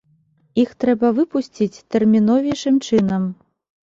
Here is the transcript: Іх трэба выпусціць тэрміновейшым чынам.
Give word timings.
Іх 0.61 0.71
трэба 0.83 1.09
выпусціць 1.17 1.83
тэрміновейшым 1.95 2.75
чынам. 2.87 3.29